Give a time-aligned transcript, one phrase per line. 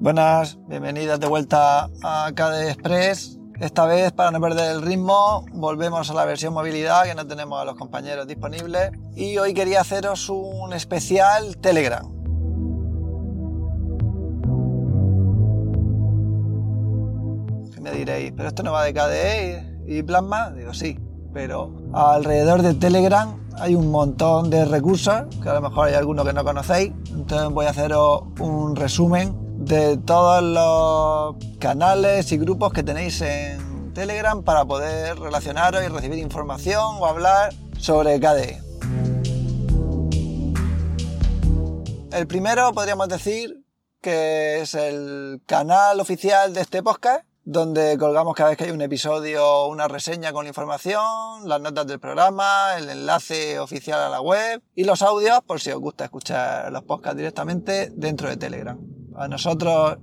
[0.00, 3.38] Buenas, bienvenidas de vuelta a KD Express.
[3.60, 7.60] Esta vez, para no perder el ritmo, volvemos a la versión movilidad que no tenemos
[7.60, 8.92] a los compañeros disponibles.
[9.14, 12.08] Y hoy quería haceros un especial Telegram.
[17.74, 20.50] Que me diréis, pero esto no va de KDE y Plasma.
[20.52, 20.98] Digo, sí,
[21.34, 26.24] pero alrededor de Telegram hay un montón de recursos, que a lo mejor hay algunos
[26.24, 26.90] que no conocéis.
[27.12, 33.92] Entonces voy a haceros un resumen de todos los canales y grupos que tenéis en
[33.92, 38.62] Telegram para poder relacionaros y recibir información o hablar sobre KDE.
[42.12, 43.62] El primero podríamos decir
[44.00, 48.80] que es el canal oficial de este podcast, donde colgamos cada vez que hay un
[48.80, 54.62] episodio una reseña con información, las notas del programa, el enlace oficial a la web
[54.74, 58.99] y los audios por si os gusta escuchar los podcasts directamente dentro de Telegram.
[59.20, 59.98] A nosotros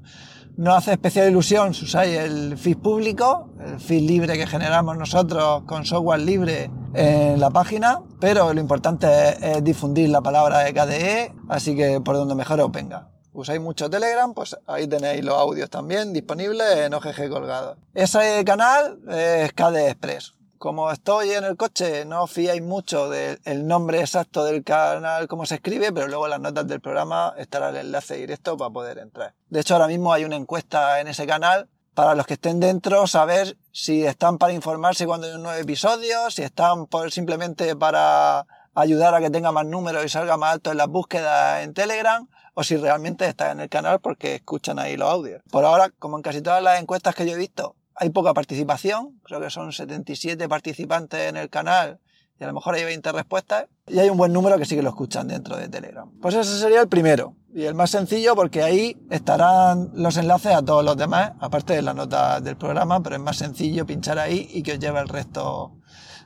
[0.57, 5.63] no hace especial ilusión si usáis el feed público, el feed libre que generamos nosotros
[5.65, 9.07] con software libre en la página, pero lo importante
[9.41, 13.09] es, difundir la palabra de KDE, así que por donde mejor os venga.
[13.33, 17.75] Usáis mucho Telegram, pues ahí tenéis los audios también disponibles en OGG colgado.
[17.95, 23.67] Ese canal es KDE Express como estoy en el coche, no os fiáis mucho del
[23.67, 27.77] nombre exacto del canal, cómo se escribe, pero luego las notas del programa estará el
[27.77, 29.33] enlace directo para poder entrar.
[29.49, 33.08] De hecho, ahora mismo hay una encuesta en ese canal para los que estén dentro,
[33.08, 39.16] saber si están para informarse cuando hay un nuevo episodio, si están simplemente para ayudar
[39.16, 42.64] a que tenga más números y salga más alto en las búsquedas en Telegram, o
[42.64, 45.42] si realmente están en el canal porque escuchan ahí los audios.
[45.52, 49.19] Por ahora, como en casi todas las encuestas que yo he visto, hay poca participación,
[49.23, 51.99] creo que son 77 participantes en el canal
[52.39, 54.83] y a lo mejor hay 20 respuestas y hay un buen número que sí que
[54.83, 56.11] lo escuchan dentro de Telegram.
[56.21, 60.61] Pues ese sería el primero y el más sencillo porque ahí estarán los enlaces a
[60.61, 64.47] todos los demás, aparte de la nota del programa, pero es más sencillo pinchar ahí
[64.53, 65.73] y que os lleve el resto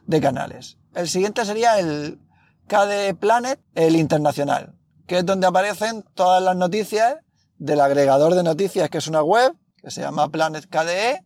[0.05, 0.77] de canales.
[0.93, 2.19] El siguiente sería el
[2.67, 4.75] KD Planet, el internacional,
[5.07, 7.17] que es donde aparecen todas las noticias
[7.57, 11.23] del agregador de noticias, que es una web que se llama Planet KDE,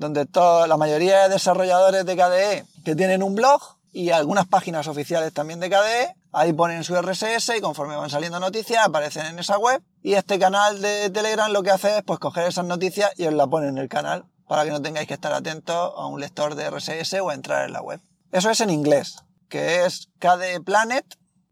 [0.00, 3.60] donde toda, la mayoría de desarrolladores de KDE que tienen un blog
[3.92, 8.40] y algunas páginas oficiales también de KDE, ahí ponen su RSS y conforme van saliendo
[8.40, 12.18] noticias aparecen en esa web y este canal de Telegram lo que hace es pues
[12.18, 15.14] coger esas noticias y os la pone en el canal para que no tengáis que
[15.14, 18.00] estar atentos a un lector de RSS o a entrar en la web.
[18.32, 19.16] Eso es en inglés,
[19.50, 21.04] que es KDE Planet,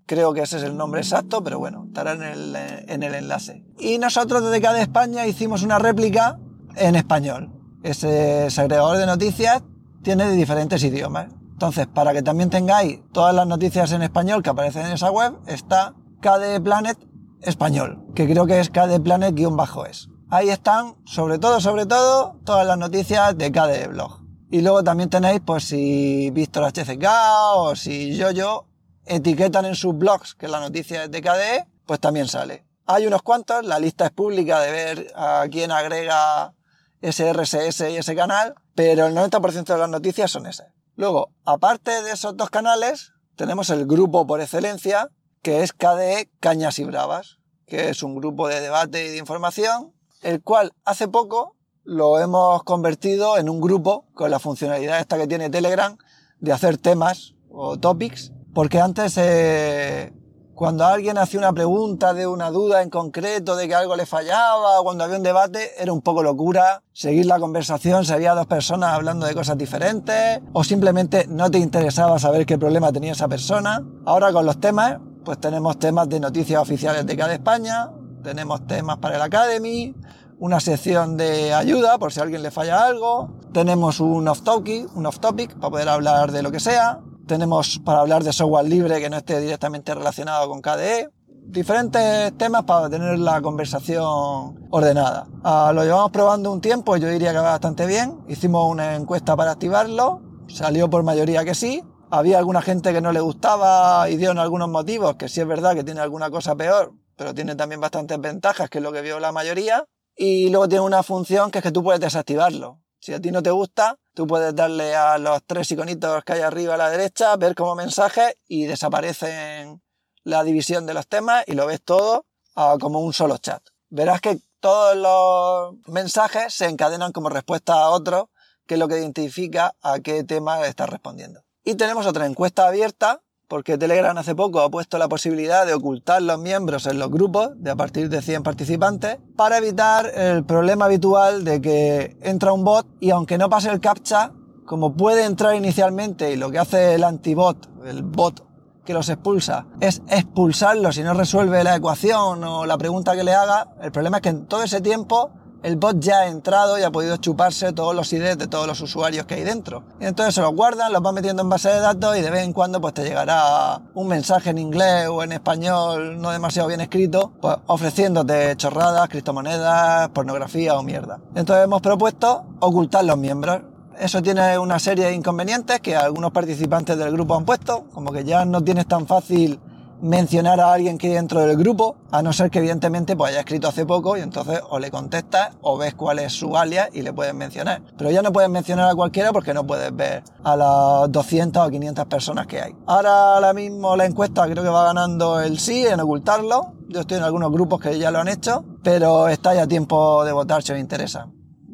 [0.07, 3.63] creo que ese es el nombre exacto, pero bueno, estará en el, en el enlace.
[3.79, 6.39] Y nosotros desde KDE España hicimos una réplica
[6.77, 7.58] en español
[7.91, 9.63] ese agregador de noticias
[10.03, 11.29] tiene de diferentes idiomas.
[11.53, 15.39] Entonces, para que también tengáis todas las noticias en español que aparecen en esa web,
[15.47, 16.99] está KDE Planet
[17.43, 20.09] Español, que creo que es KDE Planet-es.
[20.31, 24.21] Ahí están, sobre todo, sobre todo, todas las noticias de KDE Blog.
[24.51, 27.07] Y luego también tenéis, pues si Víctor HCK
[27.55, 28.67] o si yo
[29.05, 32.65] etiquetan en sus blogs que la noticia es de KDE, pues también sale.
[32.87, 36.55] Hay unos cuantos, la lista es pública de ver a quién agrega
[37.01, 40.65] ese RSS y ese canal, pero el 90% de las noticias son ese.
[40.97, 45.11] Luego, aparte de esos dos canales, tenemos el grupo por excelencia,
[45.43, 49.93] que es KDE Cañas y Bravas, que es un grupo de debate y de información,
[50.23, 51.55] el cual hace poco
[51.85, 55.97] lo hemos convertido en un grupo con la funcionalidad esta que tiene Telegram
[56.41, 60.13] de hacer temas o topics, porque antes eh,
[60.59, 64.81] cuando alguien hacía una pregunta de una duda en concreto, de que algo le fallaba,
[64.81, 68.49] o cuando había un debate, era un poco locura seguir la conversación si había dos
[68.49, 73.29] personas hablando de cosas diferentes, o simplemente no te interesaba saber qué problema tenía esa
[73.29, 73.87] persona.
[74.05, 77.93] Ahora con los temas, pues tenemos temas de noticias oficiales de cada España,
[78.25, 79.95] tenemos temas para el Academy,
[80.41, 84.89] una sección de ayuda por si a alguien le falla algo, tenemos un off topic,
[84.97, 88.65] un off topic para poder hablar de lo que sea, tenemos para hablar de software
[88.65, 91.09] libre que no esté directamente relacionado con KDE.
[91.29, 95.29] Diferentes temas para tener la conversación ordenada.
[95.45, 98.19] Ah, lo llevamos probando un tiempo, yo diría que va bastante bien.
[98.29, 101.83] Hicimos una encuesta para activarlo, salió por mayoría que sí.
[102.11, 105.47] Había alguna gente que no le gustaba y dio en algunos motivos, que sí es
[105.47, 109.03] verdad que tiene alguna cosa peor, pero tiene también bastantes ventajas, que es lo que
[109.03, 109.85] vio la mayoría.
[110.17, 112.81] Y luego tiene una función que es que tú puedes desactivarlo.
[113.09, 116.41] Si a ti no te gusta, tú puedes darle a los tres iconitos que hay
[116.43, 119.83] arriba a la derecha, ver como mensaje y desaparecen
[120.25, 123.63] la división de los temas y lo ves todo ah, como un solo chat.
[123.89, 128.29] Verás que todos los mensajes se encadenan como respuesta a otro,
[128.67, 131.41] que es lo que identifica a qué tema estás respondiendo.
[131.65, 136.21] Y tenemos otra encuesta abierta porque Telegram hace poco ha puesto la posibilidad de ocultar
[136.21, 140.85] los miembros en los grupos de a partir de 100 participantes para evitar el problema
[140.85, 144.33] habitual de que entra un bot y aunque no pase el captcha,
[144.67, 148.47] como puede entrar inicialmente y lo que hace el antibot, el bot
[148.85, 153.35] que los expulsa, es expulsarlos si no resuelve la ecuación o la pregunta que le
[153.35, 155.31] haga, el problema es que en todo ese tiempo
[155.63, 158.81] el bot ya ha entrado y ha podido chuparse todos los IDs de todos los
[158.81, 159.83] usuarios que hay dentro.
[160.01, 162.45] Y entonces se los guardan, los van metiendo en base de datos y de vez
[162.45, 166.81] en cuando pues te llegará un mensaje en inglés o en español no demasiado bien
[166.81, 171.19] escrito, pues ofreciéndote chorradas, criptomonedas, pornografía o mierda.
[171.35, 173.63] Entonces hemos propuesto ocultar los miembros.
[173.99, 178.23] Eso tiene una serie de inconvenientes que algunos participantes del grupo han puesto, como que
[178.23, 179.59] ya no tienes tan fácil
[180.01, 183.41] mencionar a alguien que hay dentro del grupo, a no ser que evidentemente pues haya
[183.41, 187.03] escrito hace poco y entonces o le contestas o ves cuál es su alias y
[187.03, 187.83] le puedes mencionar.
[187.97, 191.71] Pero ya no puedes mencionar a cualquiera porque no puedes ver a las 200 o
[191.71, 192.75] 500 personas que hay.
[192.87, 196.75] Ahora, ahora mismo la encuesta creo que va ganando el sí en ocultarlo.
[196.89, 200.33] Yo estoy en algunos grupos que ya lo han hecho, pero está ya tiempo de
[200.33, 201.29] votar si os interesa.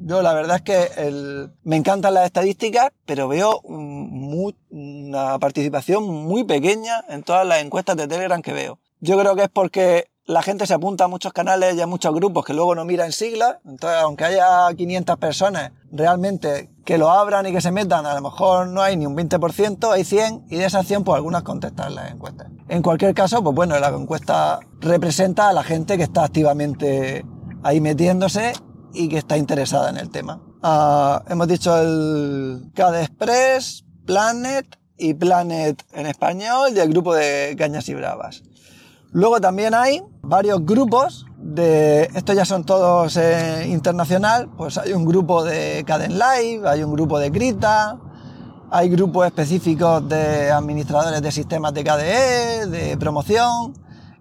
[0.06, 3.62] Yo la verdad es que me encantan las estadísticas, pero veo
[5.14, 8.78] una participación muy pequeña en todas las encuestas de Telegram que veo.
[9.00, 12.14] Yo creo que es porque la gente se apunta a muchos canales y a muchos
[12.14, 13.56] grupos que luego no miran siglas.
[13.66, 18.22] Entonces, aunque haya 500 personas realmente que lo abran y que se metan, a lo
[18.22, 21.94] mejor no hay ni un 20%, hay 100 y de esas 100 pues algunas contestan
[21.94, 22.48] las encuestas.
[22.68, 27.24] En cualquier caso, pues bueno, la encuesta representa a la gente que está activamente
[27.62, 28.52] ahí metiéndose
[28.94, 30.40] y que está interesada en el tema.
[30.62, 37.54] Ah, hemos dicho el CAD Express, Planet y Planet en español y el grupo de
[37.58, 38.42] Cañas y Bravas.
[39.12, 45.04] Luego también hay varios grupos de, estos ya son todos eh, internacional, pues hay un
[45.04, 47.98] grupo de Caden Live, hay un grupo de Grita,
[48.70, 53.74] hay grupos específicos de administradores de sistemas de KDE, de promoción.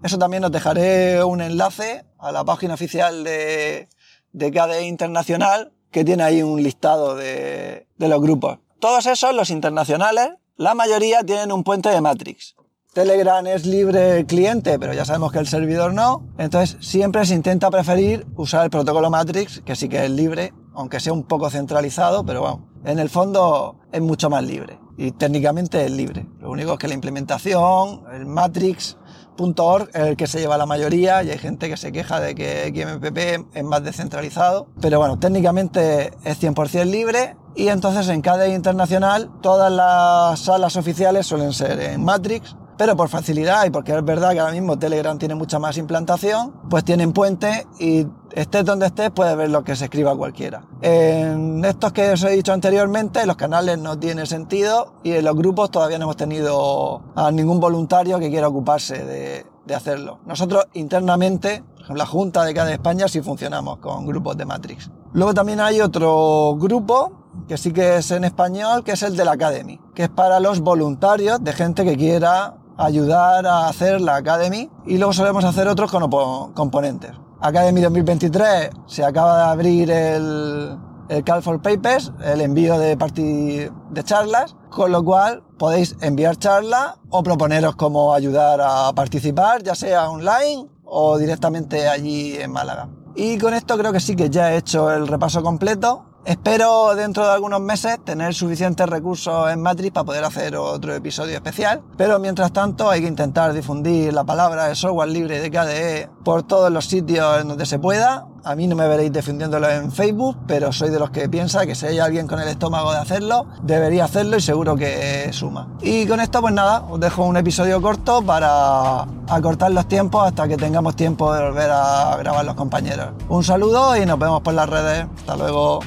[0.03, 3.89] Eso también os dejaré un enlace a la página oficial de,
[4.31, 8.59] de KDE Internacional que tiene ahí un listado de, de los grupos.
[8.79, 12.55] Todos esos, los internacionales, la mayoría tienen un puente de Matrix.
[12.93, 16.27] Telegram es libre cliente, pero ya sabemos que el servidor no.
[16.37, 20.99] Entonces siempre se intenta preferir usar el protocolo Matrix, que sí que es libre, aunque
[20.99, 24.77] sea un poco centralizado, pero bueno, en el fondo es mucho más libre.
[24.95, 26.27] Y técnicamente es libre.
[26.39, 28.97] Lo único es que la implementación, el Matrix,
[29.37, 32.35] .org es el que se lleva la mayoría y hay gente que se queja de
[32.35, 34.67] que XMPP es más descentralizado.
[34.79, 41.25] Pero bueno, técnicamente es 100% libre y entonces en cada internacional todas las salas oficiales
[41.25, 45.17] suelen ser en Matrix pero por facilidad y porque es verdad que ahora mismo Telegram
[45.17, 49.75] tiene mucha más implantación, pues tienen puente y estés donde estés puedes ver lo que
[49.75, 50.63] se escriba cualquiera.
[50.81, 55.35] En estos que os he dicho anteriormente, los canales no tiene sentido y en los
[55.35, 60.19] grupos todavía no hemos tenido a ningún voluntario que quiera ocuparse de, de hacerlo.
[60.25, 64.89] Nosotros internamente, por ejemplo, la Junta de cada España sí funcionamos con grupos de Matrix.
[65.13, 69.25] Luego también hay otro grupo que sí que es en español, que es el de
[69.25, 74.15] la Academy, que es para los voluntarios de gente que quiera ayudar a hacer la
[74.15, 77.11] Academy y luego solemos hacer otros con componentes.
[77.39, 80.77] Academy 2023 se acaba de abrir el,
[81.09, 86.95] el Call for Papers, el envío de, de charlas, con lo cual podéis enviar charlas
[87.09, 92.89] o proponeros cómo ayudar a participar, ya sea online o directamente allí en Málaga.
[93.15, 96.05] Y con esto creo que sí que ya he hecho el repaso completo.
[96.25, 101.35] Espero dentro de algunos meses tener suficientes recursos en Matrix para poder hacer otro episodio
[101.35, 106.09] especial, pero mientras tanto hay que intentar difundir la palabra de software libre de KDE
[106.23, 108.27] por todos los sitios en donde se pueda.
[108.45, 111.75] A mí no me veréis defendiéndolo en Facebook, pero soy de los que piensa que
[111.75, 115.67] si hay alguien con el estómago de hacerlo, debería hacerlo y seguro que suma.
[115.81, 120.47] Y con esto pues nada, os dejo un episodio corto para acortar los tiempos hasta
[120.47, 123.09] que tengamos tiempo de volver a grabar los compañeros.
[123.27, 125.05] Un saludo y nos vemos por las redes.
[125.17, 125.81] Hasta luego.